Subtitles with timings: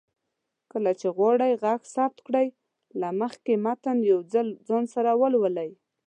[0.71, 2.47] کله چې غواړئ غږ ثبت کړئ،
[2.99, 5.71] له مخکې متن يو ځل ځان سره ولولئ